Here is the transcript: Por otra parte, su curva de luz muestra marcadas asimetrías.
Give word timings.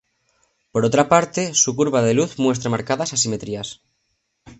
Por 0.71 0.83
otra 0.83 1.07
parte, 1.09 1.53
su 1.53 1.75
curva 1.75 2.01
de 2.01 2.15
luz 2.15 2.39
muestra 2.39 2.71
marcadas 2.71 3.13
asimetrías. 3.13 3.81